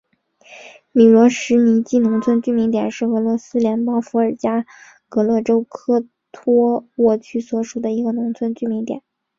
[0.91, 4.65] 米罗什尼基农村居民点是俄罗斯联邦伏尔加
[5.09, 9.03] 格勒州科托沃区所属的一个农村居民点。